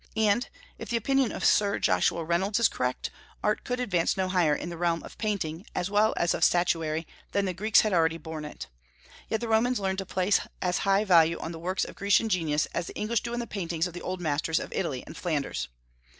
And 0.17 0.49
if 0.79 0.89
the 0.89 0.97
opinion 0.97 1.31
of 1.31 1.45
Sir 1.45 1.77
Joshua 1.77 2.23
Reynolds 2.23 2.59
is 2.59 2.67
correct, 2.67 3.11
art 3.43 3.63
could 3.63 3.79
advance 3.79 4.17
no 4.17 4.29
higher 4.29 4.55
in 4.55 4.69
the 4.69 4.77
realm 4.77 5.03
of 5.03 5.15
painting, 5.19 5.63
as 5.75 5.91
well 5.91 6.15
as 6.17 6.33
of 6.33 6.43
statuary, 6.43 7.05
than 7.33 7.45
the 7.45 7.53
Greeks 7.53 7.81
had 7.81 7.93
already 7.93 8.17
borne 8.17 8.43
it. 8.43 8.65
Yet 9.29 9.41
the 9.41 9.47
Romans 9.47 9.79
learned 9.79 9.99
to 9.99 10.07
place 10.07 10.39
as 10.59 10.79
high 10.89 11.03
value 11.03 11.37
on 11.37 11.51
the 11.51 11.59
works 11.59 11.85
of 11.85 11.93
Grecian 11.93 12.29
genius 12.29 12.65
as 12.73 12.87
the 12.87 12.95
English 12.97 13.21
do 13.21 13.33
on 13.35 13.39
the 13.39 13.45
paintings 13.45 13.85
of 13.85 13.93
the 13.93 14.01
old 14.01 14.21
masters 14.21 14.59
of 14.59 14.73
Italy 14.73 15.03
and 15.05 15.15
Flanders. 15.15 15.67